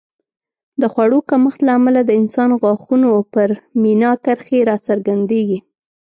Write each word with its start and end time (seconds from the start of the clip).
د 0.81 0.83
خوړو 0.91 1.19
کمښت 1.29 1.59
له 1.67 1.71
امله 1.79 2.01
د 2.05 2.11
انسان 2.21 2.49
غاښونو 2.61 3.09
پر 3.33 3.49
مینا 3.81 4.11
کرښې 4.23 4.59
راڅرګندېږي 4.69 5.59